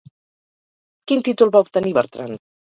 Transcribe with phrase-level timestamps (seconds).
[1.13, 2.37] Quin títol va obtenir Bertran?